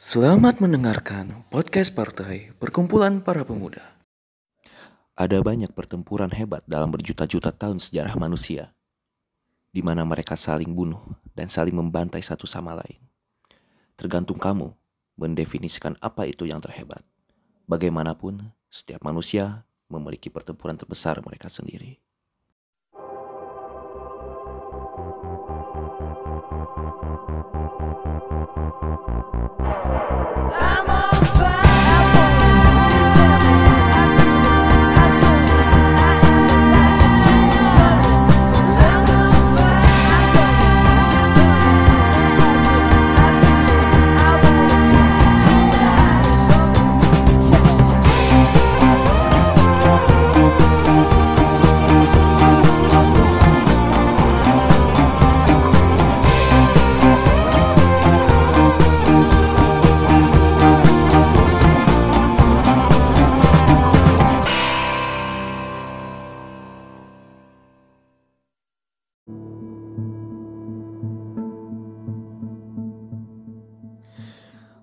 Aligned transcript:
Selamat 0.00 0.64
mendengarkan 0.64 1.44
podcast 1.52 1.92
partai 1.92 2.56
Perkumpulan 2.56 3.20
Para 3.20 3.44
Pemuda. 3.44 3.84
Ada 5.12 5.44
banyak 5.44 5.76
pertempuran 5.76 6.32
hebat 6.32 6.64
dalam 6.64 6.88
berjuta-juta 6.88 7.52
tahun 7.52 7.76
sejarah 7.76 8.16
manusia, 8.16 8.72
di 9.68 9.84
mana 9.84 10.08
mereka 10.08 10.40
saling 10.40 10.72
bunuh 10.72 11.04
dan 11.36 11.52
saling 11.52 11.76
membantai 11.76 12.24
satu 12.24 12.48
sama 12.48 12.80
lain. 12.80 12.96
Tergantung 14.00 14.40
kamu 14.40 14.72
mendefinisikan 15.20 16.00
apa 16.00 16.24
itu 16.24 16.48
yang 16.48 16.64
terhebat. 16.64 17.04
Bagaimanapun, 17.68 18.56
setiap 18.72 19.04
manusia 19.04 19.68
memiliki 19.92 20.32
pertempuran 20.32 20.80
terbesar 20.80 21.20
mereka 21.20 21.52
sendiri. 21.52 22.00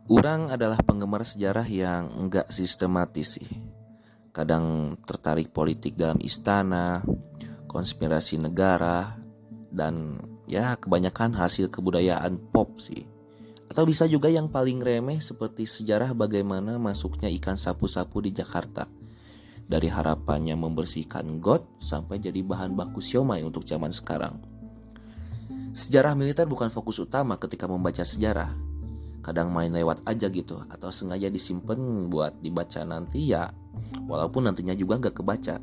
Orang 0.08 0.48
adalah 0.48 0.80
penggemar 0.80 1.28
sejarah 1.28 1.68
yang 1.68 2.08
enggak 2.16 2.48
sistematis 2.48 3.36
sih. 3.36 3.52
Kadang 4.32 4.96
tertarik 5.04 5.52
politik 5.52 6.00
dalam 6.00 6.16
istana, 6.24 7.04
konspirasi 7.68 8.40
negara, 8.40 9.20
dan 9.68 10.16
ya 10.48 10.80
kebanyakan 10.80 11.36
hasil 11.36 11.68
kebudayaan 11.68 12.40
pop 12.56 12.80
sih. 12.80 13.04
Atau 13.68 13.84
bisa 13.84 14.08
juga 14.08 14.32
yang 14.32 14.48
paling 14.48 14.80
remeh 14.80 15.20
seperti 15.20 15.68
sejarah 15.68 16.16
bagaimana 16.16 16.80
masuknya 16.80 17.28
ikan 17.36 17.60
sapu-sapu 17.60 18.24
di 18.24 18.32
Jakarta. 18.32 18.88
Dari 19.68 19.92
harapannya 19.92 20.56
membersihkan 20.56 21.44
got 21.44 21.68
sampai 21.84 22.24
jadi 22.24 22.40
bahan 22.48 22.80
baku 22.80 23.04
siomay 23.04 23.44
untuk 23.44 23.68
zaman 23.68 23.92
sekarang. 23.92 24.40
Sejarah 25.76 26.16
militer 26.16 26.48
bukan 26.48 26.72
fokus 26.72 26.96
utama 27.04 27.36
ketika 27.36 27.68
membaca 27.68 28.08
sejarah, 28.08 28.56
kadang 29.28 29.52
main 29.52 29.68
lewat 29.76 30.08
aja 30.08 30.32
gitu. 30.32 30.64
Atau 30.72 30.88
sengaja 30.88 31.28
disimpan 31.28 32.08
buat 32.08 32.40
dibaca 32.40 32.88
nanti 32.88 33.28
ya 33.28 33.52
walaupun 34.08 34.48
nantinya 34.48 34.72
juga 34.72 35.04
nggak 35.04 35.16
kebaca. 35.20 35.60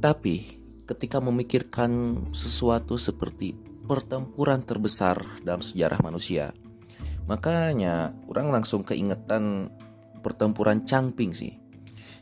Tapi 0.00 0.36
ketika 0.88 1.20
memikirkan 1.20 1.92
sesuatu 2.32 2.96
seperti 2.96 3.52
pertempuran 3.84 4.64
terbesar 4.64 5.20
dalam 5.44 5.60
sejarah 5.60 6.00
manusia 6.00 6.56
makanya 7.30 8.10
orang 8.26 8.50
langsung 8.50 8.82
keingetan 8.82 9.70
pertempuran 10.18 10.82
Changping 10.82 11.30
sih. 11.30 11.54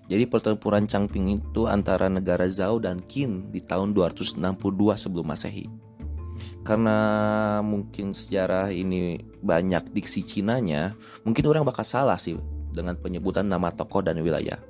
Jadi 0.09 0.25
pertempuran 0.29 0.85
Changping 0.85 1.41
itu 1.41 1.65
antara 1.65 2.13
negara 2.13 2.45
Zhao 2.49 2.77
dan 2.77 3.01
Qin 3.05 3.49
di 3.49 3.65
tahun 3.65 3.97
262 3.97 4.41
sebelum 4.97 5.25
Masehi 5.29 5.88
karena 6.69 6.99
mungkin 7.65 8.13
sejarah 8.13 8.69
ini 8.69 9.25
banyak 9.41 9.89
diksi 9.89 10.21
Cinanya, 10.21 10.93
mungkin 11.25 11.49
orang 11.49 11.65
bakal 11.65 11.81
salah 11.81 12.21
sih 12.21 12.37
dengan 12.77 12.93
penyebutan 13.01 13.49
nama 13.49 13.73
tokoh 13.73 14.05
dan 14.05 14.21
wilayah. 14.21 14.61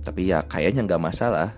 Tapi 0.00 0.32
ya 0.32 0.40
kayaknya 0.48 0.88
nggak 0.88 1.04
masalah. 1.04 1.52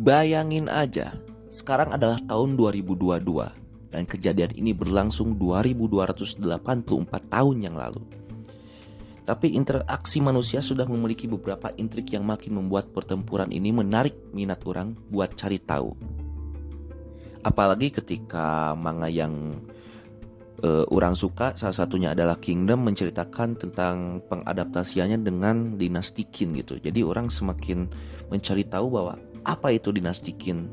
Bayangin 0.00 0.72
aja, 0.72 1.12
sekarang 1.52 1.92
adalah 1.92 2.16
tahun 2.24 2.56
2022 2.56 3.28
dan 3.92 4.08
kejadian 4.08 4.56
ini 4.56 4.72
berlangsung 4.72 5.36
2284 5.36 6.48
tahun 7.28 7.56
yang 7.60 7.76
lalu. 7.76 8.00
Tapi 9.28 9.52
interaksi 9.52 10.24
manusia 10.24 10.64
sudah 10.64 10.88
memiliki 10.88 11.28
beberapa 11.28 11.68
intrik 11.76 12.16
yang 12.16 12.24
makin 12.24 12.56
membuat 12.56 12.88
pertempuran 12.88 13.52
ini 13.52 13.68
menarik 13.68 14.16
minat 14.32 14.64
orang 14.64 14.96
buat 15.12 15.36
cari 15.36 15.60
tahu 15.60 16.21
apalagi 17.42 17.90
ketika 17.90 18.74
manga 18.78 19.10
yang 19.10 19.62
uh, 20.62 20.86
orang 20.94 21.12
suka 21.18 21.54
salah 21.58 21.74
satunya 21.74 22.14
adalah 22.14 22.38
Kingdom 22.38 22.86
menceritakan 22.86 23.58
tentang 23.58 24.22
pengadaptasiannya 24.30 25.18
dengan 25.20 25.76
dinasti 25.76 26.26
Qin 26.30 26.54
gitu. 26.56 26.78
Jadi 26.78 27.02
orang 27.02 27.28
semakin 27.28 27.90
mencari 28.30 28.64
tahu 28.64 28.86
bahwa 28.88 29.18
apa 29.42 29.74
itu 29.74 29.90
dinasti 29.90 30.32
Qin. 30.38 30.70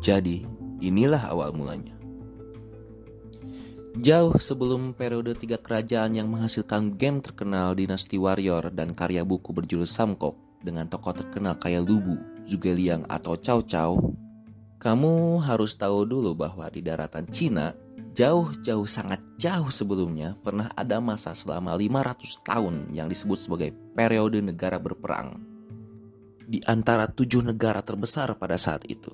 Jadi 0.00 0.44
inilah 0.80 1.28
awal 1.28 1.52
mulanya. 1.52 1.96
Jauh 4.00 4.38
sebelum 4.38 4.94
periode 4.94 5.34
tiga 5.34 5.58
kerajaan 5.58 6.14
yang 6.14 6.30
menghasilkan 6.30 6.94
game 6.94 7.18
terkenal 7.18 7.74
Dinasti 7.74 8.22
Warrior 8.22 8.70
dan 8.70 8.94
karya 8.94 9.26
buku 9.26 9.50
berjulus 9.50 9.90
Samkok 9.90 10.38
dengan 10.62 10.86
tokoh 10.86 11.10
terkenal 11.10 11.58
kayak 11.58 11.82
Lubu, 11.82 12.14
Zhuge 12.46 12.70
atau 13.10 13.34
Cao 13.42 13.66
Cao 13.66 13.98
kamu 14.80 15.44
harus 15.44 15.76
tahu 15.76 16.08
dulu 16.08 16.32
bahwa 16.32 16.64
di 16.72 16.80
daratan 16.80 17.28
Cina, 17.28 17.76
jauh-jauh 18.16 18.88
sangat 18.88 19.20
jauh 19.36 19.68
sebelumnya 19.68 20.40
pernah 20.40 20.72
ada 20.72 20.96
masa 21.04 21.36
selama 21.36 21.76
500 21.76 22.40
tahun 22.40 22.74
yang 22.96 23.04
disebut 23.12 23.36
sebagai 23.36 23.76
periode 23.92 24.40
negara 24.40 24.80
berperang. 24.80 25.36
Di 26.48 26.64
antara 26.64 27.12
tujuh 27.12 27.44
negara 27.44 27.84
terbesar 27.84 28.32
pada 28.40 28.56
saat 28.56 28.88
itu. 28.88 29.12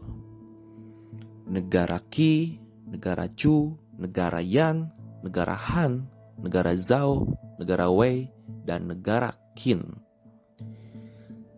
Negara 1.51 1.99
Qi, 1.99 2.63
negara 2.87 3.27
Chu, 3.35 3.75
negara 3.99 4.39
Yan, 4.39 4.87
negara 5.27 5.59
Han, 5.75 6.07
negara 6.39 6.79
Zhao, 6.79 7.27
negara 7.59 7.91
Wei, 7.91 8.31
dan 8.63 8.87
negara 8.87 9.35
Qin. 9.59 9.83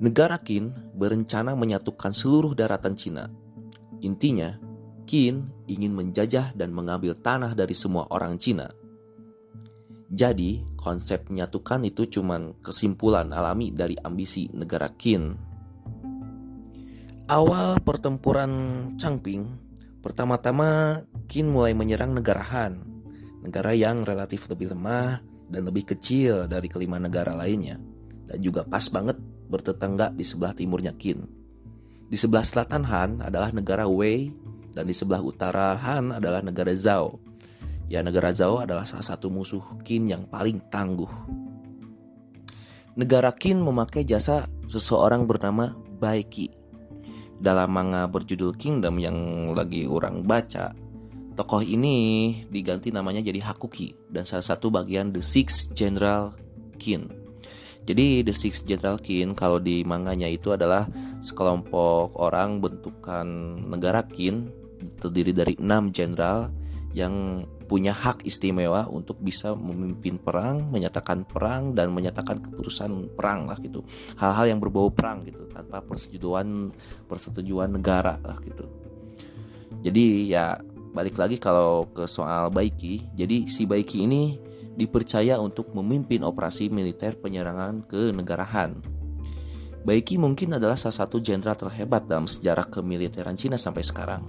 Negara 0.00 0.40
Qin 0.40 0.72
berencana 0.96 1.52
menyatukan 1.52 2.16
seluruh 2.16 2.56
daratan 2.56 2.96
Cina 2.96 3.28
Intinya, 4.02 4.54
Qin 5.08 5.48
ingin 5.64 5.96
menjajah 5.96 6.52
dan 6.52 6.70
mengambil 6.76 7.16
tanah 7.16 7.56
dari 7.56 7.72
semua 7.72 8.04
orang 8.12 8.36
Cina. 8.36 8.68
Jadi, 10.08 10.64
konsep 10.76 11.28
menyatukan 11.28 11.84
itu 11.84 12.08
cuma 12.08 12.40
kesimpulan 12.64 13.28
alami 13.32 13.72
dari 13.72 13.96
ambisi 14.00 14.48
negara 14.52 14.92
Qin. 14.96 15.36
Awal 17.28 17.80
pertempuran 17.84 18.52
Changping, 18.96 19.44
pertama-tama 20.00 21.00
Qin 21.28 21.52
mulai 21.52 21.76
menyerang 21.76 22.16
negara 22.16 22.40
Han, 22.40 22.80
negara 23.44 23.76
yang 23.76 24.04
relatif 24.08 24.48
lebih 24.48 24.72
lemah 24.72 25.20
dan 25.48 25.68
lebih 25.68 25.92
kecil 25.92 26.48
dari 26.48 26.72
kelima 26.72 26.96
negara 26.96 27.36
lainnya, 27.36 27.76
dan 28.24 28.40
juga 28.40 28.64
pas 28.64 28.84
banget 28.88 29.20
bertetangga 29.48 30.12
di 30.12 30.24
sebelah 30.24 30.56
timurnya 30.56 30.96
Qin. 30.96 31.37
Di 32.08 32.16
sebelah 32.16 32.40
selatan 32.40 32.88
Han 32.88 33.20
adalah 33.20 33.52
negara 33.52 33.84
Wei 33.84 34.32
dan 34.72 34.88
di 34.88 34.96
sebelah 34.96 35.20
utara 35.20 35.76
Han 35.76 36.16
adalah 36.16 36.40
negara 36.40 36.72
Zhao. 36.72 37.20
Ya 37.84 38.00
negara 38.00 38.32
Zhao 38.32 38.64
adalah 38.64 38.88
salah 38.88 39.04
satu 39.04 39.28
musuh 39.28 39.60
Qin 39.84 40.08
yang 40.08 40.24
paling 40.24 40.56
tangguh. 40.72 41.08
Negara 42.96 43.28
Qin 43.36 43.60
memakai 43.60 44.08
jasa 44.08 44.48
seseorang 44.72 45.28
bernama 45.28 45.76
Bai 46.00 46.24
Qi. 46.24 46.48
Dalam 47.38 47.70
manga 47.70 48.08
berjudul 48.08 48.56
Kingdom 48.58 48.98
yang 48.98 49.16
lagi 49.54 49.86
orang 49.86 50.26
baca, 50.26 50.74
tokoh 51.38 51.62
ini 51.62 52.34
diganti 52.50 52.90
namanya 52.90 53.22
jadi 53.22 53.38
Hakuki 53.46 53.94
dan 54.10 54.26
salah 54.26 54.42
satu 54.42 54.72
bagian 54.72 55.14
The 55.14 55.22
Six 55.22 55.70
General 55.76 56.34
Qin. 56.80 57.17
Jadi 57.88 58.20
The 58.20 58.36
Six 58.36 58.68
General 58.68 59.00
Qin 59.00 59.32
kalau 59.32 59.56
di 59.56 59.80
manganya 59.80 60.28
itu 60.28 60.52
adalah 60.52 60.84
sekelompok 61.24 62.20
orang 62.20 62.60
bentukan 62.60 63.24
negara 63.64 64.04
Qin 64.04 64.52
terdiri 65.00 65.32
dari 65.32 65.56
enam 65.56 65.88
jenderal 65.88 66.52
yang 66.92 67.48
punya 67.68 67.92
hak 67.92 68.24
istimewa 68.24 68.88
untuk 68.88 69.20
bisa 69.20 69.52
memimpin 69.52 70.16
perang, 70.16 70.68
menyatakan 70.72 71.24
perang 71.28 71.76
dan 71.76 71.92
menyatakan 71.92 72.40
keputusan 72.40 73.12
perang 73.12 73.48
lah 73.48 73.56
gitu. 73.60 73.84
Hal-hal 74.16 74.56
yang 74.56 74.60
berbau 74.60 74.88
perang 74.92 75.24
gitu 75.24 75.48
tanpa 75.48 75.84
persetujuan 75.84 76.72
persetujuan 77.08 77.72
negara 77.72 78.20
lah 78.20 78.40
gitu. 78.44 78.64
Jadi 79.84 80.32
ya 80.32 80.60
balik 80.92 81.20
lagi 81.20 81.36
kalau 81.36 81.88
ke 81.92 82.08
soal 82.08 82.48
Baiki, 82.48 83.04
jadi 83.16 83.44
si 83.48 83.68
Baiki 83.68 84.08
ini 84.08 84.40
dipercaya 84.78 85.42
untuk 85.42 85.74
memimpin 85.74 86.22
operasi 86.22 86.70
militer 86.70 87.18
penyerangan 87.18 87.82
ke 87.82 88.14
negara 88.14 88.46
Han. 88.46 88.78
Baiki 89.82 90.14
mungkin 90.14 90.54
adalah 90.54 90.78
salah 90.78 91.02
satu 91.02 91.18
jenderal 91.18 91.58
terhebat 91.58 92.06
dalam 92.06 92.30
sejarah 92.30 92.70
kemiliteran 92.70 93.34
Cina 93.34 93.58
sampai 93.58 93.82
sekarang. 93.82 94.22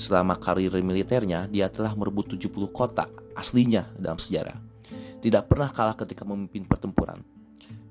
Selama 0.00 0.40
karir 0.40 0.72
militernya, 0.80 1.44
dia 1.52 1.68
telah 1.68 1.92
merebut 1.92 2.32
70 2.32 2.72
kota 2.72 3.04
aslinya 3.36 3.92
dalam 4.00 4.16
sejarah. 4.16 4.56
Tidak 5.20 5.44
pernah 5.44 5.68
kalah 5.68 5.92
ketika 5.92 6.24
memimpin 6.24 6.64
pertempuran. 6.64 7.20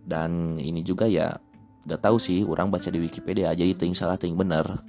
Dan 0.01 0.57
ini 0.57 0.81
juga 0.81 1.05
ya, 1.05 1.37
gak 1.85 2.01
tahu 2.01 2.17
sih, 2.17 2.41
orang 2.41 2.73
baca 2.73 2.89
di 2.89 2.97
Wikipedia, 2.97 3.53
jadi 3.53 3.77
ting 3.77 3.93
salah 3.93 4.17
ting 4.17 4.33
benar. 4.33 4.81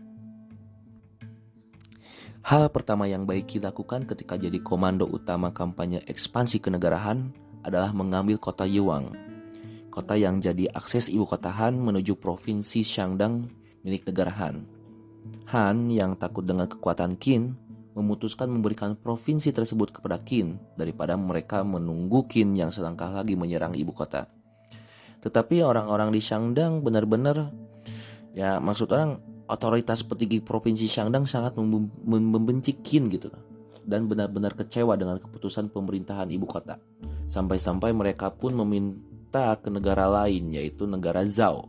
Hal 2.41 2.73
pertama 2.73 3.05
yang 3.05 3.29
Baiki 3.29 3.61
lakukan 3.61 4.09
ketika 4.09 4.41
jadi 4.41 4.57
komando 4.65 5.05
utama 5.05 5.53
kampanye 5.53 6.01
ekspansi 6.09 6.65
kenegarahan 6.65 7.29
adalah 7.61 7.93
mengambil 7.93 8.41
kota 8.41 8.65
Yuang, 8.65 9.13
kota 9.93 10.17
yang 10.17 10.41
jadi 10.41 10.73
akses 10.73 11.13
ibu 11.13 11.29
kota 11.29 11.53
Han 11.53 11.77
menuju 11.77 12.17
provinsi 12.17 12.81
Shandong 12.81 13.45
milik 13.85 14.09
negara 14.09 14.33
Han. 14.41 14.65
Han 15.53 15.93
yang 15.93 16.17
takut 16.17 16.49
dengan 16.49 16.65
kekuatan 16.65 17.21
Qin 17.21 17.53
memutuskan 17.93 18.49
memberikan 18.49 18.97
provinsi 18.97 19.53
tersebut 19.53 19.93
kepada 19.93 20.17
Qin 20.25 20.57
daripada 20.81 21.21
mereka 21.21 21.61
menunggu 21.61 22.25
Qin 22.25 22.57
yang 22.57 22.73
selangkah 22.73 23.13
lagi 23.13 23.37
menyerang 23.37 23.77
ibu 23.77 23.93
kota. 23.93 24.33
Tetapi 25.21 25.61
orang-orang 25.61 26.09
di 26.09 26.25
Shandong 26.25 26.81
benar-benar 26.81 27.53
ya 28.33 28.57
maksud 28.63 28.89
orang 28.97 29.30
otoritas 29.50 30.06
petinggi 30.06 30.38
provinsi 30.38 30.87
Shandong 30.87 31.26
sangat 31.26 31.58
membenci 31.58 32.79
Qin 32.79 33.11
gitu 33.11 33.35
dan 33.82 34.06
benar-benar 34.06 34.55
kecewa 34.55 34.94
dengan 34.94 35.19
keputusan 35.19 35.75
pemerintahan 35.75 36.31
ibu 36.31 36.47
kota. 36.47 36.79
Sampai-sampai 37.26 37.91
mereka 37.91 38.31
pun 38.31 38.55
meminta 38.55 39.58
ke 39.58 39.67
negara 39.70 40.06
lain 40.06 40.55
yaitu 40.55 40.87
negara 40.87 41.26
Zhao 41.26 41.67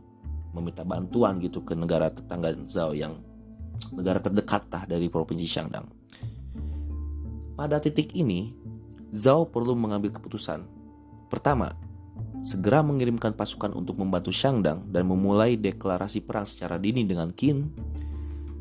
meminta 0.52 0.84
bantuan 0.84 1.40
gitu 1.40 1.64
ke 1.64 1.72
negara 1.72 2.12
tetangga 2.12 2.54
Zhao 2.68 2.92
yang 2.92 3.18
negara 3.90 4.22
terdekat 4.22 4.68
lah 4.70 4.84
dari 4.86 5.10
provinsi 5.10 5.46
Shandong. 5.48 5.86
Pada 7.58 7.82
titik 7.82 8.14
ini, 8.14 8.52
Zhao 9.12 9.48
perlu 9.48 9.76
mengambil 9.76 10.12
keputusan. 10.12 10.64
Pertama, 11.28 11.72
segera 12.42 12.82
mengirimkan 12.82 13.38
pasukan 13.38 13.70
untuk 13.72 14.02
membantu 14.02 14.34
Shangdang 14.34 14.90
dan 14.90 15.06
memulai 15.06 15.54
deklarasi 15.54 16.26
perang 16.26 16.42
secara 16.42 16.76
dini 16.76 17.06
dengan 17.06 17.30
Qin. 17.30 17.70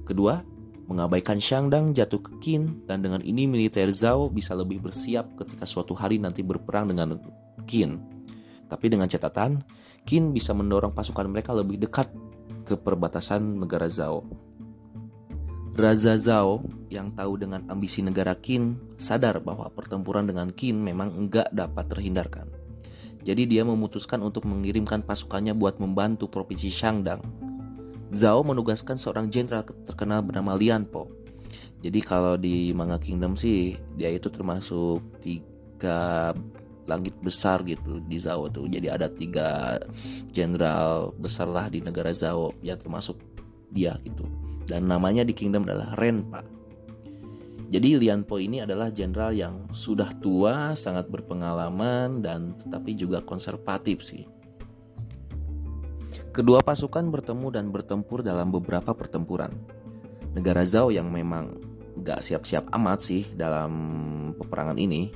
Kedua, 0.06 0.38
mengabaikan 0.86 1.42
Shangdang 1.42 1.98
jatuh 1.98 2.22
ke 2.22 2.32
Qin 2.38 2.86
dan 2.86 3.02
dengan 3.02 3.26
ini 3.26 3.50
militer 3.50 3.90
Zhao 3.90 4.30
bisa 4.30 4.54
lebih 4.54 4.86
bersiap 4.86 5.34
ketika 5.40 5.66
suatu 5.66 5.98
hari 5.98 6.22
nanti 6.22 6.46
berperang 6.46 6.94
dengan 6.94 7.18
Qin. 7.66 7.98
Tapi 8.70 8.86
dengan 8.88 9.10
catatan, 9.10 9.58
Qin 10.06 10.30
bisa 10.30 10.54
mendorong 10.54 10.94
pasukan 10.94 11.26
mereka 11.26 11.52
lebih 11.58 11.82
dekat 11.82 12.12
ke 12.68 12.78
perbatasan 12.78 13.58
negara 13.58 13.90
Zhao. 13.90 14.24
Raza 15.72 16.20
Zhao 16.20 16.62
yang 16.92 17.10
tahu 17.16 17.40
dengan 17.42 17.66
ambisi 17.72 18.06
negara 18.06 18.38
Qin 18.38 18.78
sadar 19.02 19.42
bahwa 19.42 19.72
pertempuran 19.74 20.30
dengan 20.30 20.54
Qin 20.54 20.78
memang 20.78 21.16
enggak 21.18 21.50
dapat 21.50 21.88
terhindarkan. 21.90 22.61
Jadi 23.22 23.46
dia 23.46 23.62
memutuskan 23.62 24.22
untuk 24.26 24.50
mengirimkan 24.50 25.06
pasukannya 25.06 25.54
buat 25.54 25.78
membantu 25.78 26.26
provinsi 26.26 26.74
Shandong. 26.74 27.22
Zhao 28.12 28.44
menugaskan 28.44 29.00
seorang 29.00 29.32
jenderal 29.32 29.64
terkenal 29.88 30.20
bernama 30.26 30.58
Lian 30.58 30.84
Po. 30.84 31.08
Jadi 31.82 32.00
kalau 32.04 32.36
di 32.36 32.76
Manga 32.76 33.00
Kingdom 33.02 33.40
sih 33.40 33.74
dia 33.96 34.12
itu 34.12 34.30
termasuk 34.30 35.02
tiga 35.24 36.34
langit 36.90 37.16
besar 37.22 37.64
gitu 37.64 38.02
di 38.04 38.18
Zhao 38.20 38.50
tuh. 38.52 38.68
Jadi 38.68 38.88
ada 38.90 39.08
tiga 39.08 39.80
jenderal 40.34 41.16
besar 41.16 41.48
lah 41.48 41.70
di 41.72 41.80
negara 41.80 42.12
Zhao 42.12 42.52
yang 42.66 42.78
termasuk 42.78 43.18
dia 43.72 43.96
gitu. 44.04 44.28
Dan 44.68 44.92
namanya 44.92 45.24
di 45.24 45.32
Kingdom 45.32 45.64
adalah 45.64 45.96
Renpa. 45.96 46.61
Jadi 47.72 47.96
Lian 47.96 48.28
Po 48.28 48.36
ini 48.36 48.60
adalah 48.60 48.92
jenderal 48.92 49.32
yang 49.32 49.72
sudah 49.72 50.12
tua, 50.20 50.76
sangat 50.76 51.08
berpengalaman 51.08 52.20
dan 52.20 52.52
tetapi 52.60 53.00
juga 53.00 53.24
konservatif 53.24 54.04
sih. 54.04 54.28
Kedua 56.36 56.60
pasukan 56.60 57.08
bertemu 57.08 57.48
dan 57.48 57.72
bertempur 57.72 58.28
dalam 58.28 58.52
beberapa 58.52 58.92
pertempuran. 58.92 59.56
Negara 60.36 60.68
Zhao 60.68 60.92
yang 60.92 61.08
memang 61.08 61.56
gak 62.04 62.20
siap-siap 62.20 62.68
amat 62.76 63.00
sih 63.04 63.24
dalam 63.36 63.72
peperangan 64.36 64.76
ini 64.76 65.12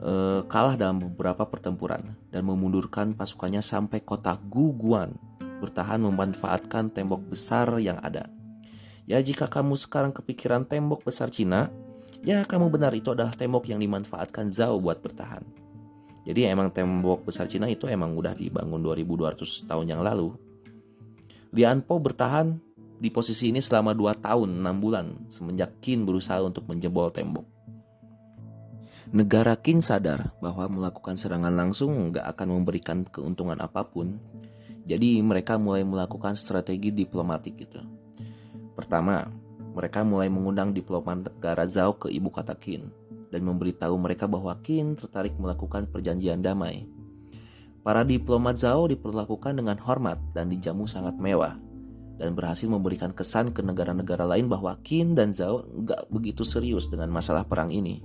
eh, 0.00 0.40
kalah 0.44 0.76
dalam 0.76 1.00
beberapa 1.00 1.48
pertempuran 1.48 2.12
dan 2.28 2.44
memundurkan 2.44 3.16
pasukannya 3.16 3.64
sampai 3.64 4.04
kota 4.04 4.36
Guguan 4.36 5.16
bertahan 5.64 6.00
memanfaatkan 6.04 6.92
tembok 6.92 7.24
besar 7.32 7.68
yang 7.80 7.96
ada. 8.00 8.37
Ya 9.08 9.24
jika 9.24 9.48
kamu 9.48 9.72
sekarang 9.80 10.12
kepikiran 10.12 10.68
tembok 10.68 11.00
besar 11.08 11.32
Cina, 11.32 11.72
ya 12.20 12.44
kamu 12.44 12.68
benar 12.68 12.92
itu 12.92 13.16
adalah 13.16 13.32
tembok 13.32 13.64
yang 13.72 13.80
dimanfaatkan 13.80 14.52
Zhao 14.52 14.76
buat 14.76 15.00
bertahan. 15.00 15.40
Jadi 16.28 16.44
emang 16.44 16.68
tembok 16.68 17.24
besar 17.24 17.48
Cina 17.48 17.72
itu 17.72 17.88
emang 17.88 18.12
udah 18.12 18.36
dibangun 18.36 18.84
2200 18.84 19.64
tahun 19.64 19.86
yang 19.88 20.04
lalu. 20.04 20.36
Lian 21.56 21.80
Po 21.80 21.96
bertahan 21.96 22.60
di 23.00 23.08
posisi 23.08 23.48
ini 23.48 23.64
selama 23.64 23.96
2 23.96 24.20
tahun 24.20 24.60
6 24.60 24.84
bulan 24.84 25.06
semenjak 25.32 25.80
Qin 25.80 26.04
berusaha 26.04 26.44
untuk 26.44 26.68
menjebol 26.68 27.08
tembok. 27.08 27.48
Negara 29.08 29.56
Qin 29.56 29.80
sadar 29.80 30.36
bahwa 30.44 30.68
melakukan 30.68 31.16
serangan 31.16 31.56
langsung 31.56 32.12
nggak 32.12 32.28
akan 32.36 32.60
memberikan 32.60 33.08
keuntungan 33.08 33.56
apa 33.56 33.88
pun. 33.88 34.20
Jadi 34.84 35.16
mereka 35.24 35.56
mulai 35.56 35.80
melakukan 35.80 36.36
strategi 36.36 36.92
diplomatik 36.92 37.56
gitu. 37.56 37.80
Pertama, 38.78 39.26
mereka 39.74 40.06
mulai 40.06 40.30
mengundang 40.30 40.70
diplomat 40.70 41.26
negara 41.26 41.66
Zhao 41.66 41.98
ke 41.98 42.14
ibu 42.14 42.30
kota 42.30 42.54
Qin 42.54 42.94
dan 43.34 43.42
memberitahu 43.42 43.98
mereka 43.98 44.30
bahwa 44.30 44.54
Qin 44.62 44.94
tertarik 44.94 45.34
melakukan 45.34 45.90
perjanjian 45.90 46.38
damai. 46.38 46.86
Para 47.82 48.06
diplomat 48.06 48.54
Zhao 48.54 48.86
diperlakukan 48.86 49.58
dengan 49.58 49.82
hormat 49.82 50.22
dan 50.30 50.54
dijamu 50.54 50.86
sangat 50.86 51.18
mewah 51.18 51.58
dan 52.22 52.38
berhasil 52.38 52.70
memberikan 52.70 53.10
kesan 53.10 53.50
ke 53.50 53.66
negara-negara 53.66 54.22
lain 54.22 54.46
bahwa 54.46 54.78
Qin 54.86 55.18
dan 55.18 55.34
Zhao 55.34 55.66
nggak 55.66 56.06
begitu 56.14 56.46
serius 56.46 56.86
dengan 56.86 57.10
masalah 57.10 57.42
perang 57.42 57.74
ini. 57.74 57.98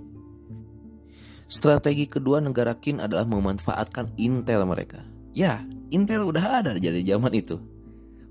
Strategi 1.45 2.09
kedua 2.09 2.41
negara 2.41 2.73
Qin 2.73 2.97
adalah 2.97 3.29
memanfaatkan 3.29 4.17
intel 4.17 4.65
mereka. 4.65 5.05
Ya, 5.37 5.61
intel 5.93 6.25
udah 6.25 6.65
ada 6.65 6.73
jadi 6.81 7.13
zaman 7.13 7.29
itu 7.37 7.61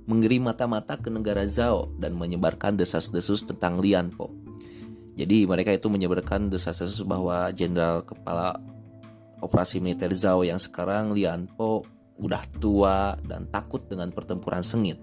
mengirim 0.06 0.50
mata-mata 0.50 0.99
ke 0.99 1.09
negara 1.09 1.47
Zhao 1.47 1.90
dan 1.99 2.18
menyebarkan 2.18 2.75
desas-desus 2.75 3.47
tentang 3.47 3.78
Lian 3.78 4.11
Po. 4.11 4.30
Jadi 5.12 5.44
mereka 5.44 5.71
itu 5.71 5.87
menyebarkan 5.92 6.49
desas-desus 6.49 7.04
bahwa 7.04 7.52
jenderal 7.52 8.02
kepala 8.02 8.59
operasi 9.42 9.78
militer 9.82 10.11
Zhao 10.14 10.42
yang 10.42 10.59
sekarang 10.59 11.12
Lian 11.12 11.47
Po 11.47 11.87
udah 12.23 12.42
tua 12.62 13.18
dan 13.26 13.47
takut 13.50 13.82
dengan 13.90 14.14
pertempuran 14.14 14.62
sengit 14.62 15.00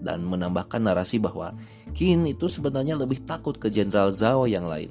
dan 0.00 0.24
menambahkan 0.24 0.82
narasi 0.82 1.20
bahwa 1.22 1.54
Qin 1.94 2.26
itu 2.26 2.50
sebenarnya 2.50 2.98
lebih 2.98 3.22
takut 3.28 3.56
ke 3.60 3.70
jenderal 3.70 4.10
Zhao 4.10 4.48
yang 4.48 4.66
lain 4.66 4.90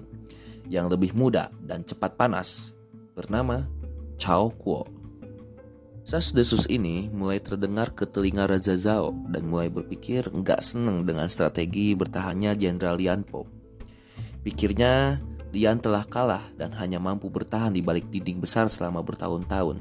yang 0.72 0.88
lebih 0.88 1.12
muda 1.12 1.52
dan 1.60 1.84
cepat 1.84 2.16
panas 2.16 2.72
bernama 3.14 3.68
Chao 4.16 4.54
Kuo. 4.54 4.93
Sas 6.04 6.36
desus 6.36 6.68
ini 6.68 7.08
mulai 7.16 7.40
terdengar 7.40 7.96
ke 7.96 8.04
telinga 8.04 8.44
Raja 8.44 8.76
Zhao 8.76 9.16
dan 9.32 9.48
mulai 9.48 9.72
berpikir 9.72 10.28
nggak 10.28 10.60
seneng 10.60 11.08
dengan 11.08 11.32
strategi 11.32 11.96
bertahannya 11.96 12.60
Jenderal 12.60 13.00
Lian 13.00 13.24
Po. 13.24 13.48
Pikirnya 14.44 15.24
Lian 15.56 15.80
telah 15.80 16.04
kalah 16.04 16.44
dan 16.60 16.76
hanya 16.76 17.00
mampu 17.00 17.32
bertahan 17.32 17.72
di 17.72 17.80
balik 17.80 18.12
dinding 18.12 18.44
besar 18.44 18.68
selama 18.68 19.00
bertahun-tahun. 19.00 19.80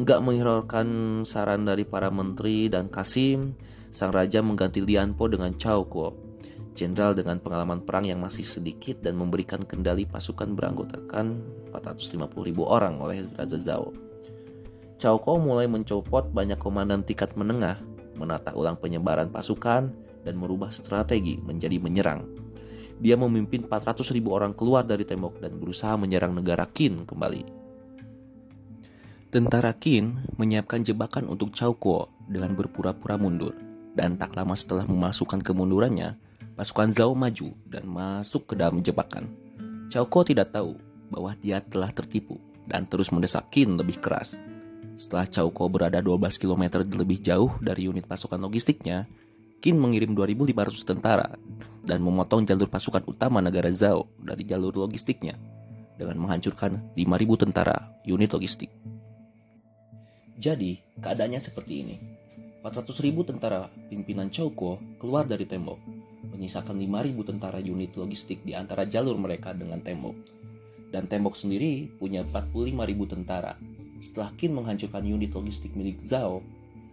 Nggak 0.00 0.20
menghiraukan 0.24 0.88
saran 1.28 1.68
dari 1.68 1.84
para 1.84 2.08
menteri 2.08 2.72
dan 2.72 2.88
Kasim, 2.88 3.52
sang 3.92 4.16
raja 4.16 4.40
mengganti 4.40 4.80
Lian 4.80 5.12
Po 5.12 5.28
dengan 5.28 5.52
Chao 5.60 5.84
Kuo, 5.84 6.16
jenderal 6.72 7.12
dengan 7.12 7.36
pengalaman 7.36 7.84
perang 7.84 8.08
yang 8.08 8.24
masih 8.24 8.48
sedikit 8.48 9.04
dan 9.04 9.20
memberikan 9.20 9.60
kendali 9.60 10.08
pasukan 10.08 10.56
beranggotakan 10.56 11.44
450 11.68 12.48
ribu 12.48 12.64
orang 12.64 12.96
oleh 12.96 13.20
Raja 13.20 13.60
Zhao. 13.60 14.11
Cao 15.02 15.18
mulai 15.42 15.66
mencopot 15.66 16.30
banyak 16.30 16.62
komandan 16.62 17.02
tingkat 17.02 17.34
menengah, 17.34 17.82
menata 18.14 18.54
ulang 18.54 18.78
penyebaran 18.78 19.34
pasukan, 19.34 19.90
dan 20.22 20.34
merubah 20.38 20.70
strategi 20.70 21.42
menjadi 21.42 21.82
menyerang. 21.82 22.22
Dia 23.02 23.18
memimpin 23.18 23.66
400 23.66 24.14
ribu 24.14 24.30
orang 24.30 24.54
keluar 24.54 24.86
dari 24.86 25.02
tembok 25.02 25.42
dan 25.42 25.58
berusaha 25.58 25.98
menyerang 25.98 26.38
negara 26.38 26.70
Qin 26.70 27.02
kembali. 27.02 27.42
Tentara 29.34 29.74
Qin 29.74 30.22
menyiapkan 30.38 30.86
jebakan 30.86 31.26
untuk 31.26 31.50
Cao 31.50 31.74
Kuo 31.74 32.06
dengan 32.30 32.54
berpura-pura 32.54 33.18
mundur, 33.18 33.58
dan 33.98 34.14
tak 34.14 34.38
lama 34.38 34.54
setelah 34.54 34.86
memasukkan 34.86 35.42
kemundurannya, 35.42 36.14
pasukan 36.54 36.94
Zhao 36.94 37.18
maju 37.18 37.50
dan 37.66 37.90
masuk 37.90 38.46
ke 38.46 38.54
dalam 38.54 38.78
jebakan. 38.78 39.26
Cao 39.90 40.06
Ko 40.06 40.22
tidak 40.22 40.54
tahu 40.54 40.78
bahwa 41.10 41.34
dia 41.42 41.58
telah 41.58 41.90
tertipu 41.90 42.38
dan 42.70 42.86
terus 42.86 43.10
mendesak 43.10 43.50
Qin 43.50 43.74
lebih 43.74 43.98
keras. 43.98 44.38
Setelah 44.96 45.26
Cao 45.30 45.50
Ko 45.50 45.66
berada 45.66 45.98
12 45.98 46.38
km 46.38 46.82
lebih 46.84 47.18
jauh 47.22 47.54
dari 47.58 47.88
unit 47.88 48.06
pasukan 48.06 48.38
logistiknya, 48.38 49.08
Qin 49.62 49.78
mengirim 49.78 50.14
2.500 50.18 50.82
tentara 50.82 51.38
dan 51.86 52.02
memotong 52.02 52.42
jalur 52.46 52.66
pasukan 52.66 53.06
utama 53.06 53.38
negara 53.38 53.70
Zhao 53.70 54.10
dari 54.18 54.42
jalur 54.42 54.74
logistiknya 54.74 55.38
dengan 55.94 56.18
menghancurkan 56.18 56.94
5.000 56.98 57.42
tentara 57.46 57.94
unit 58.02 58.30
logistik. 58.34 58.70
Jadi, 60.34 60.82
keadaannya 60.98 61.38
seperti 61.38 61.72
ini. 61.86 61.96
400.000 62.62 63.30
tentara 63.30 63.70
pimpinan 63.90 64.30
Chouko 64.30 64.82
keluar 64.98 65.26
dari 65.26 65.46
tembok, 65.46 65.78
menyisakan 66.30 66.78
5.000 66.78 67.30
tentara 67.30 67.58
unit 67.62 67.94
logistik 67.94 68.42
di 68.42 68.54
antara 68.54 68.86
jalur 68.86 69.18
mereka 69.18 69.54
dengan 69.54 69.78
tembok. 69.78 70.14
Dan 70.90 71.06
tembok 71.06 71.38
sendiri 71.38 71.90
punya 71.98 72.26
45.000 72.26 72.74
tentara. 73.06 73.54
Setelah 74.02 74.34
Qin 74.34 74.50
menghancurkan 74.58 75.06
unit 75.06 75.30
logistik 75.30 75.78
milik 75.78 76.02
Zhao, 76.02 76.42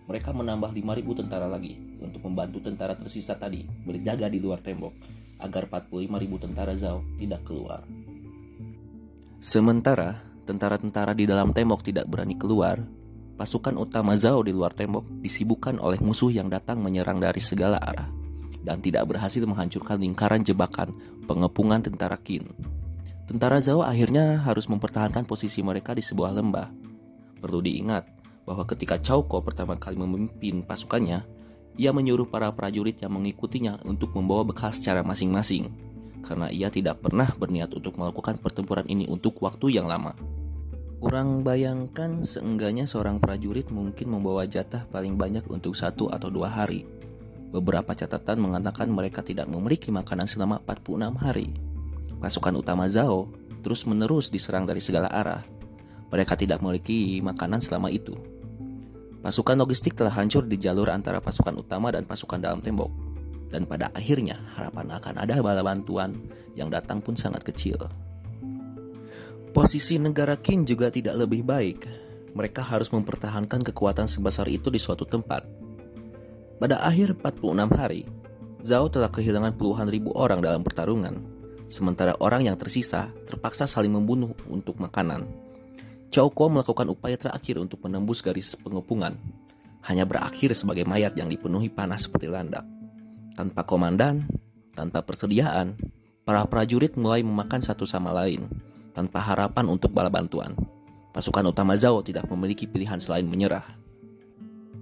mereka 0.06 0.30
menambah 0.30 0.70
5.000 0.70 1.20
tentara 1.26 1.50
lagi 1.50 1.74
untuk 1.98 2.22
membantu 2.30 2.62
tentara 2.62 2.94
tersisa 2.94 3.34
tadi 3.34 3.66
berjaga 3.66 4.30
di 4.30 4.38
luar 4.38 4.62
tembok 4.62 4.94
agar 5.42 5.66
45.000 5.66 6.46
tentara 6.46 6.78
Zhao 6.78 7.02
tidak 7.18 7.42
keluar. 7.50 7.82
Sementara 9.42 10.22
tentara-tentara 10.46 11.18
di 11.18 11.26
dalam 11.26 11.50
tembok 11.50 11.82
tidak 11.82 12.06
berani 12.06 12.38
keluar, 12.38 12.78
pasukan 13.42 13.74
utama 13.82 14.14
Zhao 14.14 14.46
di 14.46 14.54
luar 14.54 14.78
tembok 14.78 15.06
disibukkan 15.26 15.82
oleh 15.82 15.98
musuh 15.98 16.30
yang 16.30 16.46
datang 16.46 16.78
menyerang 16.78 17.18
dari 17.18 17.42
segala 17.42 17.82
arah 17.82 18.10
dan 18.62 18.86
tidak 18.86 19.10
berhasil 19.10 19.42
menghancurkan 19.50 19.98
lingkaran 19.98 20.46
jebakan 20.46 20.94
pengepungan 21.26 21.82
tentara 21.82 22.22
Qin. 22.22 22.46
Tentara 23.30 23.62
Zhao 23.62 23.86
akhirnya 23.86 24.42
harus 24.42 24.66
mempertahankan 24.66 25.26
posisi 25.26 25.62
mereka 25.62 25.94
di 25.94 26.02
sebuah 26.02 26.34
lembah. 26.34 26.89
Perlu 27.40 27.64
diingat 27.64 28.06
bahwa 28.44 28.68
ketika 28.68 29.00
Cao 29.00 29.24
Ko 29.26 29.40
pertama 29.40 29.80
kali 29.80 29.96
memimpin 29.96 30.64
pasukannya, 30.64 31.24
ia 31.80 31.92
menyuruh 31.96 32.28
para 32.28 32.52
prajurit 32.52 33.00
yang 33.00 33.16
mengikutinya 33.16 33.80
untuk 33.88 34.12
membawa 34.12 34.44
bekal 34.44 34.76
secara 34.76 35.00
masing-masing, 35.00 35.72
karena 36.20 36.52
ia 36.52 36.68
tidak 36.68 37.00
pernah 37.00 37.32
berniat 37.32 37.72
untuk 37.72 37.96
melakukan 37.96 38.36
pertempuran 38.44 38.84
ini 38.92 39.08
untuk 39.08 39.40
waktu 39.40 39.80
yang 39.80 39.88
lama. 39.88 40.12
Orang 41.00 41.48
bayangkan 41.48 42.28
seenggaknya 42.28 42.84
seorang 42.84 43.24
prajurit 43.24 43.72
mungkin 43.72 44.12
membawa 44.12 44.44
jatah 44.44 44.84
paling 44.92 45.16
banyak 45.16 45.48
untuk 45.48 45.72
satu 45.72 46.12
atau 46.12 46.28
dua 46.28 46.52
hari. 46.52 46.84
Beberapa 47.56 47.96
catatan 47.96 48.44
mengatakan 48.44 48.92
mereka 48.92 49.24
tidak 49.24 49.48
memiliki 49.48 49.96
makanan 49.96 50.28
selama 50.28 50.60
46 50.68 51.16
hari. 51.24 51.56
Pasukan 52.20 52.60
utama 52.60 52.92
Zhao 52.92 53.32
terus 53.64 53.88
menerus 53.88 54.28
diserang 54.28 54.68
dari 54.68 54.84
segala 54.84 55.08
arah. 55.08 55.48
Mereka 56.10 56.34
tidak 56.38 56.62
memiliki 56.62 57.22
makanan 57.22 57.62
selama 57.62 57.94
itu. 57.94 58.18
Pasukan 59.20 59.60
logistik 59.60 60.00
telah 60.00 60.16
hancur 60.16 60.48
di 60.48 60.56
jalur 60.56 60.88
antara 60.90 61.20
pasukan 61.20 61.54
utama 61.60 61.92
dan 61.92 62.08
pasukan 62.08 62.40
dalam 62.40 62.64
tembok. 62.64 62.90
Dan 63.50 63.66
pada 63.66 63.90
akhirnya 63.92 64.40
harapan 64.56 64.96
akan 64.96 65.16
ada 65.20 65.42
bala 65.42 65.62
bantuan 65.66 66.16
yang 66.54 66.70
datang 66.70 67.02
pun 67.02 67.18
sangat 67.18 67.44
kecil. 67.44 67.90
Posisi 69.50 69.98
negara 69.98 70.38
Qin 70.38 70.64
juga 70.64 70.94
tidak 70.94 71.18
lebih 71.26 71.42
baik. 71.42 71.80
Mereka 72.38 72.62
harus 72.62 72.94
mempertahankan 72.94 73.66
kekuatan 73.66 74.06
sebesar 74.06 74.46
itu 74.46 74.70
di 74.70 74.78
suatu 74.78 75.04
tempat. 75.04 75.42
Pada 76.62 76.78
akhir 76.86 77.18
46 77.18 77.74
hari, 77.74 78.06
Zhao 78.62 78.92
telah 78.92 79.10
kehilangan 79.10 79.58
puluhan 79.58 79.90
ribu 79.90 80.14
orang 80.14 80.44
dalam 80.44 80.62
pertarungan, 80.62 81.24
sementara 81.66 82.14
orang 82.22 82.46
yang 82.46 82.60
tersisa 82.60 83.10
terpaksa 83.26 83.66
saling 83.66 83.90
membunuh 83.90 84.38
untuk 84.52 84.78
makanan. 84.78 85.49
Cao 86.10 86.34
Ko 86.34 86.50
melakukan 86.50 86.90
upaya 86.90 87.14
terakhir 87.22 87.62
untuk 87.62 87.86
menembus 87.86 88.26
garis 88.26 88.58
pengepungan, 88.58 89.14
hanya 89.86 90.10
berakhir 90.10 90.58
sebagai 90.58 90.82
mayat 90.82 91.14
yang 91.14 91.30
dipenuhi 91.30 91.70
panas 91.70 92.10
seperti 92.10 92.26
landak. 92.26 92.66
Tanpa 93.38 93.62
komandan, 93.62 94.26
tanpa 94.74 95.06
persediaan, 95.06 95.78
para 96.26 96.42
prajurit 96.50 96.98
mulai 96.98 97.22
memakan 97.22 97.62
satu 97.62 97.86
sama 97.86 98.10
lain, 98.10 98.50
tanpa 98.98 99.22
harapan 99.22 99.70
untuk 99.70 99.94
bala 99.94 100.10
bantuan. 100.10 100.58
Pasukan 101.14 101.54
utama 101.54 101.78
Zhao 101.78 102.02
tidak 102.02 102.26
memiliki 102.26 102.66
pilihan 102.66 102.98
selain 102.98 103.30
menyerah. 103.30 103.66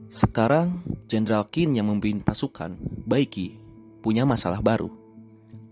Sekarang, 0.08 0.80
Jenderal 1.12 1.44
Qin 1.52 1.76
yang 1.76 1.92
memimpin 1.92 2.24
pasukan, 2.24 2.80
Baiki, 3.04 3.60
punya 4.00 4.24
masalah 4.24 4.64
baru. 4.64 4.88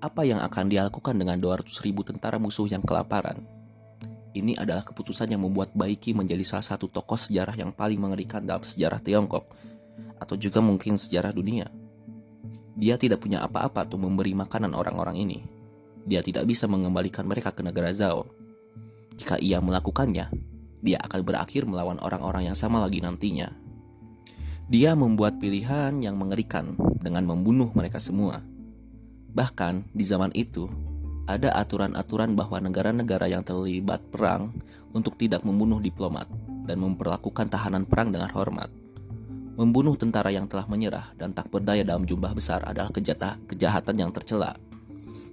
Apa 0.03 0.27
yang 0.27 0.43
akan 0.43 0.67
dia 0.67 0.83
lakukan 0.83 1.15
dengan 1.15 1.39
200 1.39 1.71
ribu 1.79 2.03
tentara 2.03 2.35
musuh 2.35 2.67
yang 2.67 2.83
kelaparan? 2.83 3.54
Ini 4.35 4.59
adalah 4.59 4.83
keputusan 4.83 5.31
yang 5.31 5.47
membuat 5.47 5.71
Baiki 5.71 6.11
menjadi 6.11 6.43
salah 6.43 6.75
satu 6.75 6.91
tokoh 6.91 7.15
sejarah 7.15 7.55
yang 7.55 7.71
paling 7.71 7.95
mengerikan 7.95 8.43
dalam 8.43 8.67
sejarah 8.67 8.99
Tiongkok, 8.99 9.47
atau 10.19 10.35
juga 10.35 10.59
mungkin 10.59 10.99
sejarah 10.99 11.31
dunia. 11.31 11.71
Dia 12.75 12.99
tidak 12.99 13.23
punya 13.23 13.39
apa-apa 13.39 13.87
untuk 13.87 14.03
memberi 14.03 14.35
makanan 14.35 14.75
orang-orang 14.75 15.15
ini 15.23 15.39
dia 16.05 16.21
tidak 16.21 16.45
bisa 16.45 16.69
mengembalikan 16.69 17.25
mereka 17.25 17.49
ke 17.49 17.65
negara 17.65 17.89
Zhao. 17.89 18.29
Jika 19.17 19.41
ia 19.41 19.57
melakukannya, 19.57 20.29
dia 20.85 20.97
akan 21.01 21.21
berakhir 21.25 21.65
melawan 21.65 21.97
orang-orang 21.97 22.53
yang 22.53 22.57
sama 22.57 22.77
lagi 22.77 23.01
nantinya. 23.01 23.49
Dia 24.69 24.93
membuat 24.93 25.41
pilihan 25.41 25.97
yang 26.01 26.13
mengerikan 26.17 26.77
dengan 27.01 27.25
membunuh 27.25 27.73
mereka 27.73 27.97
semua. 27.97 28.45
Bahkan 29.33 29.93
di 29.93 30.05
zaman 30.05 30.29
itu, 30.37 30.69
ada 31.25 31.50
aturan-aturan 31.58 32.38
bahwa 32.38 32.62
negara-negara 32.62 33.25
yang 33.29 33.41
terlibat 33.41 34.01
perang 34.13 34.53
untuk 34.94 35.17
tidak 35.17 35.41
membunuh 35.41 35.82
diplomat 35.82 36.29
dan 36.70 36.77
memperlakukan 36.82 37.50
tahanan 37.50 37.86
perang 37.86 38.13
dengan 38.13 38.29
hormat. 38.32 38.70
Membunuh 39.55 39.96
tentara 39.96 40.29
yang 40.29 40.46
telah 40.46 40.67
menyerah 40.67 41.15
dan 41.17 41.32
tak 41.32 41.48
berdaya 41.50 41.82
dalam 41.82 42.03
jumlah 42.03 42.36
besar 42.36 42.62
adalah 42.67 42.91
kejahatan 43.48 43.96
yang 43.96 44.12
tercela 44.12 44.60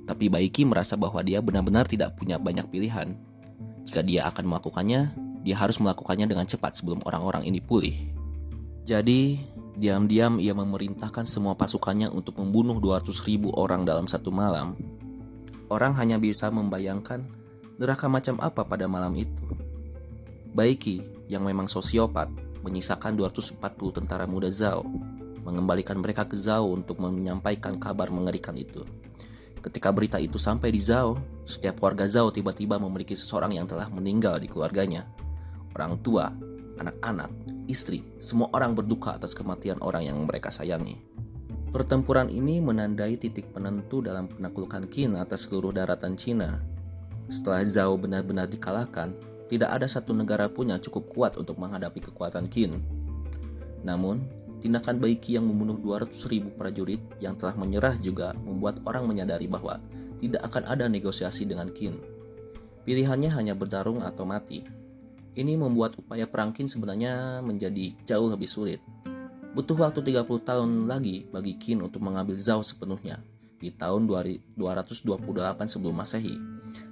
tapi 0.02 0.26
Baiki 0.26 0.66
merasa 0.66 0.98
bahwa 0.98 1.22
dia 1.22 1.38
benar-benar 1.38 1.86
tidak 1.86 2.18
punya 2.18 2.38
banyak 2.38 2.66
pilihan. 2.68 3.14
Jika 3.86 4.02
dia 4.02 4.26
akan 4.30 4.44
melakukannya, 4.50 5.00
dia 5.42 5.56
harus 5.58 5.78
melakukannya 5.78 6.26
dengan 6.26 6.46
cepat 6.46 6.78
sebelum 6.78 7.02
orang-orang 7.06 7.46
ini 7.46 7.62
pulih. 7.62 7.94
Jadi, 8.82 9.38
diam-diam 9.78 10.42
ia 10.42 10.54
memerintahkan 10.54 11.26
semua 11.26 11.54
pasukannya 11.54 12.10
untuk 12.10 12.38
membunuh 12.42 12.82
200 12.82 13.14
ribu 13.26 13.54
orang 13.54 13.86
dalam 13.86 14.10
satu 14.10 14.34
malam. 14.34 14.74
Orang 15.72 15.96
hanya 15.96 16.20
bisa 16.20 16.52
membayangkan 16.52 17.24
neraka 17.80 18.04
macam 18.04 18.36
apa 18.44 18.60
pada 18.60 18.84
malam 18.84 19.16
itu. 19.16 19.40
Baiki, 20.52 21.00
yang 21.32 21.48
memang 21.48 21.64
sosiopat, 21.64 22.28
menyisakan 22.60 23.16
240 23.16 23.56
tentara 23.96 24.28
muda 24.28 24.52
Zhao, 24.52 24.84
mengembalikan 25.40 25.96
mereka 25.96 26.28
ke 26.28 26.36
Zhao 26.36 26.68
untuk 26.68 27.00
menyampaikan 27.00 27.80
kabar 27.80 28.12
mengerikan 28.12 28.52
itu. 28.52 28.84
Ketika 29.64 29.88
berita 29.88 30.20
itu 30.20 30.36
sampai 30.36 30.76
di 30.76 30.80
Zhao, 30.84 31.16
setiap 31.48 31.80
warga 31.80 32.04
Zhao 32.04 32.28
tiba-tiba 32.28 32.76
memiliki 32.76 33.16
seseorang 33.16 33.56
yang 33.56 33.64
telah 33.64 33.88
meninggal 33.88 34.36
di 34.44 34.52
keluarganya. 34.52 35.08
Orang 35.72 36.04
tua, 36.04 36.28
anak-anak, 36.76 37.32
istri, 37.64 38.04
semua 38.20 38.52
orang 38.52 38.76
berduka 38.76 39.16
atas 39.16 39.32
kematian 39.32 39.80
orang 39.80 40.04
yang 40.04 40.20
mereka 40.20 40.52
sayangi. 40.52 41.00
Pertempuran 41.72 42.28
ini 42.28 42.60
menandai 42.60 43.16
titik 43.16 43.48
penentu 43.48 44.04
dalam 44.04 44.28
penaklukan 44.28 44.84
Qin 44.92 45.16
atas 45.16 45.48
seluruh 45.48 45.72
daratan 45.72 46.20
Cina. 46.20 46.60
Setelah 47.32 47.64
Zhao 47.64 47.96
benar-benar 47.96 48.44
dikalahkan, 48.44 49.16
tidak 49.48 49.72
ada 49.72 49.88
satu 49.88 50.12
negara 50.12 50.52
pun 50.52 50.68
yang 50.68 50.84
cukup 50.84 51.08
kuat 51.08 51.32
untuk 51.40 51.56
menghadapi 51.56 52.12
kekuatan 52.12 52.52
Qin. 52.52 52.76
Namun, 53.88 54.20
Tindakan 54.62 55.02
Baiki 55.02 55.34
yang 55.34 55.50
membunuh 55.50 55.74
200 55.74 56.14
ribu 56.30 56.54
prajurit 56.54 57.02
yang 57.18 57.34
telah 57.34 57.58
menyerah 57.58 57.98
juga 57.98 58.30
membuat 58.30 58.78
orang 58.86 59.10
menyadari 59.10 59.50
bahwa 59.50 59.82
tidak 60.22 60.38
akan 60.46 60.70
ada 60.70 60.86
negosiasi 60.86 61.42
dengan 61.50 61.66
Qin. 61.74 61.98
Pilihannya 62.86 63.32
hanya 63.34 63.58
bertarung 63.58 64.06
atau 64.06 64.22
mati. 64.22 64.62
Ini 65.34 65.58
membuat 65.58 65.98
upaya 65.98 66.30
perang 66.30 66.54
Qin 66.54 66.70
sebenarnya 66.70 67.42
menjadi 67.42 67.90
jauh 68.06 68.30
lebih 68.30 68.46
sulit. 68.46 68.78
Butuh 69.52 69.76
waktu 69.76 70.00
30 70.00 70.48
tahun 70.48 70.70
lagi 70.88 71.28
bagi 71.28 71.60
Qin 71.60 71.84
untuk 71.84 72.00
mengambil 72.00 72.40
Zhao 72.40 72.64
sepenuhnya 72.64 73.20
di 73.60 73.68
tahun 73.68 74.08
228 74.08 74.56
sebelum 75.68 75.92
Masehi 75.92 76.40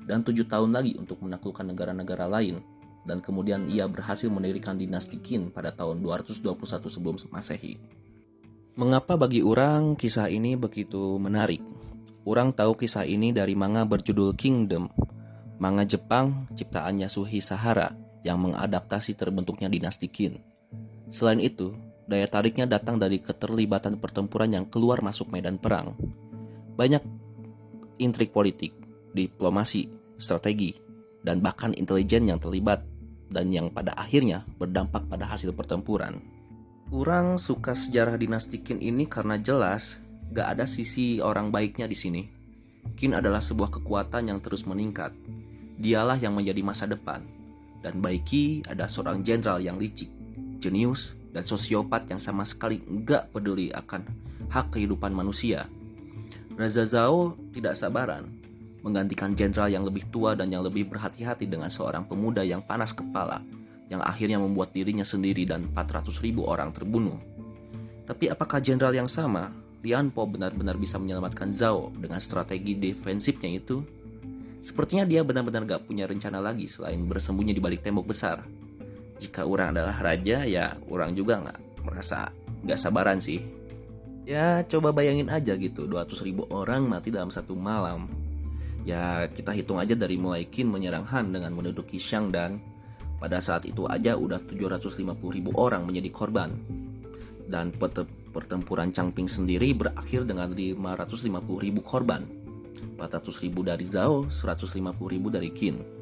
dan 0.05 0.21
7 0.21 0.45
tahun 0.45 0.71
lagi 0.77 0.93
untuk 1.01 1.25
menaklukkan 1.25 1.65
negara-negara 1.65 2.29
lain 2.29 2.61
dan 3.09 3.25
kemudian 3.25 3.65
ia 3.65 3.89
berhasil 3.89 4.29
mendirikan 4.29 4.77
dinasti 4.77 5.25
Qin 5.25 5.49
pada 5.49 5.73
tahun 5.73 6.05
221 6.05 6.53
sebelum 6.93 7.17
Masehi. 7.33 7.81
Mengapa 8.77 9.17
bagi 9.17 9.41
orang 9.41 9.97
kisah 9.97 10.29
ini 10.29 10.53
begitu 10.53 11.17
menarik? 11.17 11.65
Orang 12.29 12.53
tahu 12.53 12.77
kisah 12.77 13.09
ini 13.09 13.33
dari 13.33 13.57
manga 13.57 13.89
berjudul 13.89 14.37
Kingdom, 14.37 14.93
manga 15.57 15.89
Jepang 15.89 16.45
ciptaan 16.53 17.01
Yasuhi 17.01 17.41
Sahara 17.41 17.97
yang 18.21 18.37
mengadaptasi 18.45 19.17
terbentuknya 19.17 19.73
dinasti 19.73 20.13
Qin. 20.13 20.45
Selain 21.09 21.41
itu, 21.41 21.73
daya 22.11 22.27
tariknya 22.27 22.67
datang 22.67 22.99
dari 22.99 23.23
keterlibatan 23.23 24.03
pertempuran 24.03 24.51
yang 24.51 24.67
keluar 24.67 24.99
masuk 24.99 25.31
medan 25.31 25.63
perang. 25.63 25.95
Banyak 26.75 27.07
intrik 28.03 28.35
politik, 28.35 28.75
diplomasi, 29.15 29.87
strategi, 30.19 30.75
dan 31.23 31.39
bahkan 31.39 31.71
intelijen 31.71 32.27
yang 32.27 32.43
terlibat 32.43 32.83
dan 33.31 33.55
yang 33.55 33.71
pada 33.71 33.95
akhirnya 33.95 34.43
berdampak 34.59 35.07
pada 35.07 35.31
hasil 35.31 35.55
pertempuran. 35.55 36.19
Orang 36.91 37.39
suka 37.39 37.79
sejarah 37.79 38.19
dinasti 38.19 38.59
Qin 38.67 38.83
ini 38.83 39.07
karena 39.07 39.39
jelas 39.39 40.03
gak 40.35 40.59
ada 40.59 40.67
sisi 40.67 41.23
orang 41.23 41.55
baiknya 41.55 41.87
di 41.87 41.95
sini. 41.95 42.23
Qin 42.99 43.15
adalah 43.15 43.39
sebuah 43.39 43.71
kekuatan 43.79 44.35
yang 44.35 44.43
terus 44.43 44.67
meningkat. 44.67 45.15
Dialah 45.79 46.19
yang 46.19 46.35
menjadi 46.35 46.61
masa 46.67 46.91
depan. 46.91 47.23
Dan 47.81 48.03
Baiki 48.03 48.67
ada 48.69 48.85
seorang 48.85 49.25
jenderal 49.25 49.63
yang 49.63 49.81
licik, 49.81 50.13
jenius, 50.61 51.17
dan 51.31 51.47
sosiopat 51.47 52.11
yang 52.11 52.19
sama 52.19 52.43
sekali 52.43 52.83
nggak 52.83 53.31
peduli 53.35 53.71
akan 53.71 54.03
hak 54.51 54.75
kehidupan 54.75 55.15
manusia. 55.15 55.71
Raja 56.59 56.85
Zhao 56.85 57.39
tidak 57.55 57.79
sabaran 57.79 58.29
menggantikan 58.81 59.37
jenderal 59.37 59.69
yang 59.69 59.85
lebih 59.85 60.09
tua 60.09 60.33
dan 60.33 60.49
yang 60.49 60.65
lebih 60.65 60.89
berhati-hati 60.89 61.45
dengan 61.45 61.69
seorang 61.69 62.09
pemuda 62.09 62.41
yang 62.41 62.65
panas 62.65 62.97
kepala 62.97 63.45
yang 63.91 64.01
akhirnya 64.01 64.39
membuat 64.39 64.71
dirinya 64.71 65.03
sendiri 65.03 65.45
dan 65.45 65.67
400 65.75 66.15
ribu 66.23 66.47
orang 66.47 66.71
terbunuh. 66.71 67.19
Tapi 68.07 68.31
apakah 68.31 68.63
jenderal 68.63 68.95
yang 68.95 69.11
sama, 69.11 69.51
Lian 69.83 70.15
Po 70.15 70.25
benar-benar 70.29 70.79
bisa 70.79 70.97
menyelamatkan 70.97 71.51
Zhao 71.51 71.91
dengan 71.99 72.23
strategi 72.23 72.79
defensifnya 72.79 73.51
itu? 73.51 73.83
Sepertinya 74.61 75.09
dia 75.09 75.25
benar-benar 75.25 75.65
gak 75.67 75.89
punya 75.89 76.05
rencana 76.05 76.39
lagi 76.39 76.69
selain 76.69 77.01
bersembunyi 77.09 77.57
di 77.57 77.63
balik 77.65 77.81
tembok 77.81 78.13
besar. 78.13 78.45
Jika 79.21 79.45
orang 79.45 79.77
adalah 79.77 80.01
raja, 80.01 80.49
ya 80.49 80.73
orang 80.89 81.13
juga 81.13 81.45
gak 81.45 81.85
merasa 81.85 82.33
gak 82.65 82.81
sabaran 82.81 83.21
sih. 83.21 83.45
Ya 84.25 84.65
coba 84.65 84.97
bayangin 84.97 85.29
aja 85.29 85.53
gitu, 85.61 85.85
200 85.85 86.25
ribu 86.25 86.49
orang 86.49 86.89
mati 86.89 87.13
dalam 87.13 87.29
satu 87.29 87.53
malam. 87.53 88.09
Ya 88.89 89.29
kita 89.29 89.53
hitung 89.53 89.77
aja 89.77 89.93
dari 89.93 90.17
mulai 90.17 90.49
Qin 90.49 90.73
menyerang 90.73 91.05
Han 91.05 91.37
dengan 91.37 91.53
menduduki 91.53 92.01
Xiang 92.01 92.33
dan 92.33 92.57
pada 93.21 93.37
saat 93.45 93.69
itu 93.69 93.85
aja 93.85 94.17
udah 94.17 94.41
750 94.41 95.05
ribu 95.37 95.53
orang 95.53 95.85
menjadi 95.85 96.09
korban. 96.09 96.57
Dan 97.45 97.77
pertempuran 98.31 98.95
Changping 98.95 99.29
sendiri 99.29 99.77
berakhir 99.77 100.25
dengan 100.25 100.49
550 100.55 101.29
ribu 101.61 101.85
korban 101.85 102.25
400 103.01 103.43
ribu 103.45 103.61
dari 103.65 103.85
Zhao, 103.89 104.29
150 104.29 104.81
ribu 105.09 105.29
dari 105.33 105.51
Qin. 105.53 106.00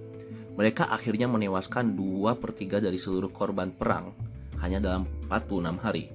Mereka 0.58 0.90
akhirnya 0.90 1.30
menewaskan 1.30 1.94
2 1.94 2.34
per 2.34 2.50
3 2.50 2.82
dari 2.82 2.98
seluruh 2.98 3.30
korban 3.30 3.70
perang 3.70 4.10
hanya 4.58 4.82
dalam 4.82 5.06
46 5.30 5.78
hari. 5.78 6.10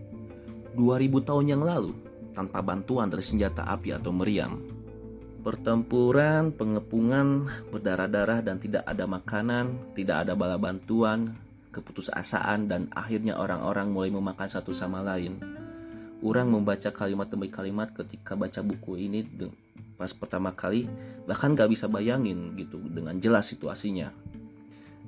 2000 0.75 1.23
tahun 1.23 1.45
yang 1.47 1.63
lalu, 1.63 1.95
tanpa 2.35 2.59
bantuan 2.59 3.07
dari 3.07 3.23
senjata 3.23 3.63
api 3.63 3.95
atau 3.95 4.11
meriam. 4.11 4.59
Pertempuran, 5.47 6.51
pengepungan, 6.51 7.47
berdarah-darah 7.71 8.43
dan 8.43 8.59
tidak 8.59 8.83
ada 8.83 9.07
makanan, 9.07 9.95
tidak 9.95 10.27
ada 10.27 10.35
bala 10.35 10.59
bantuan, 10.59 11.39
keputusasaan 11.71 12.67
dan 12.67 12.91
akhirnya 12.91 13.39
orang-orang 13.39 13.95
mulai 13.95 14.11
memakan 14.11 14.51
satu 14.51 14.75
sama 14.75 14.99
lain. 14.99 15.39
Orang 16.19 16.51
membaca 16.51 16.91
kalimat 16.91 17.31
demi 17.31 17.47
kalimat 17.47 17.95
ketika 17.95 18.35
baca 18.35 18.59
buku 18.59 19.07
ini 19.07 19.23
pas 19.95 20.11
pertama 20.11 20.51
kali 20.51 20.89
bahkan 21.29 21.53
gak 21.53 21.69
bisa 21.69 21.85
bayangin 21.87 22.57
gitu 22.57 22.81
dengan 22.81 23.15
jelas 23.21 23.45
situasinya 23.47 24.09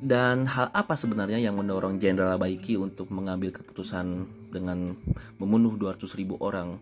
dan 0.06 0.46
hal 0.46 0.70
apa 0.70 0.94
sebenarnya 0.94 1.42
yang 1.42 1.58
mendorong 1.58 1.98
Jenderal 1.98 2.38
Baiki 2.38 2.78
untuk 2.78 3.10
mengambil 3.10 3.50
keputusan 3.50 4.30
dengan 4.54 4.94
membunuh 5.42 5.74
200 5.74 6.06
ribu 6.14 6.38
orang 6.38 6.78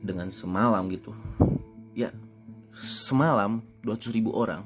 dengan 0.00 0.32
semalam 0.32 0.88
gitu? 0.88 1.12
Ya 1.92 2.08
semalam 2.72 3.60
200 3.84 4.16
ribu 4.16 4.32
orang. 4.32 4.64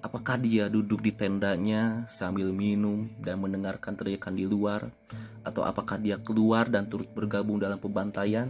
Apakah 0.00 0.40
dia 0.40 0.72
duduk 0.72 1.04
di 1.04 1.12
tendanya 1.12 2.08
sambil 2.08 2.48
minum 2.48 3.10
dan 3.20 3.44
mendengarkan 3.44 3.92
teriakan 3.92 4.32
di 4.32 4.48
luar? 4.48 4.88
Atau 5.44 5.68
apakah 5.68 6.00
dia 6.00 6.16
keluar 6.16 6.70
dan 6.72 6.88
turut 6.88 7.12
bergabung 7.12 7.60
dalam 7.60 7.76
pembantaian? 7.76 8.48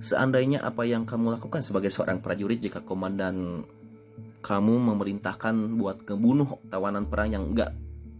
Seandainya 0.00 0.64
apa 0.64 0.88
yang 0.88 1.04
kamu 1.04 1.36
lakukan 1.36 1.60
sebagai 1.60 1.92
seorang 1.92 2.24
prajurit 2.24 2.56
jika 2.56 2.80
komandan 2.80 3.66
kamu 4.40 4.92
memerintahkan 4.92 5.76
buat 5.76 6.04
ngebunuh 6.04 6.68
tawanan 6.72 7.06
perang 7.06 7.30
yang 7.32 7.44
enggak 7.52 7.76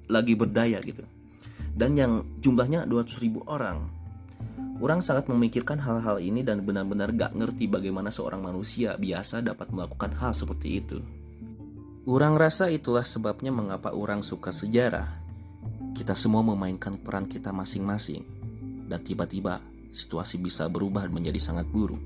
lagi 0.07 0.37
berdaya 0.37 0.79
gitu 0.85 1.05
dan 1.75 1.97
yang 1.97 2.23
jumlahnya 2.41 2.85
200 2.85 3.25
ribu 3.25 3.41
orang 3.49 4.01
Orang 4.81 5.05
sangat 5.05 5.29
memikirkan 5.29 5.77
hal-hal 5.77 6.17
ini 6.25 6.41
dan 6.41 6.65
benar-benar 6.65 7.13
gak 7.13 7.37
ngerti 7.37 7.69
bagaimana 7.69 8.09
seorang 8.09 8.41
manusia 8.41 8.97
biasa 8.97 9.45
dapat 9.45 9.69
melakukan 9.77 10.17
hal 10.17 10.33
seperti 10.33 10.81
itu. 10.81 11.05
Orang 12.09 12.41
rasa 12.41 12.73
itulah 12.73 13.05
sebabnya 13.05 13.53
mengapa 13.53 13.93
orang 13.93 14.25
suka 14.25 14.49
sejarah. 14.49 15.21
Kita 15.93 16.17
semua 16.17 16.41
memainkan 16.41 16.97
peran 16.97 17.29
kita 17.29 17.53
masing-masing. 17.53 18.25
Dan 18.89 19.05
tiba-tiba 19.05 19.61
situasi 19.93 20.41
bisa 20.41 20.65
berubah 20.73 21.05
menjadi 21.13 21.37
sangat 21.37 21.69
buruk. 21.69 22.01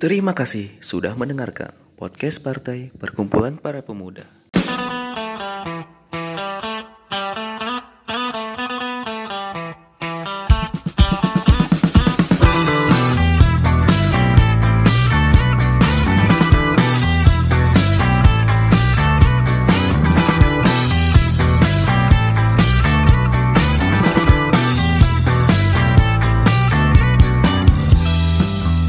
Terima 0.00 0.32
kasih 0.32 0.80
sudah 0.80 1.12
mendengarkan 1.12 1.76
podcast 2.00 2.40
Partai 2.40 2.88
Perkumpulan 2.96 3.60
Para 3.60 3.84
Pemuda. 3.84 4.39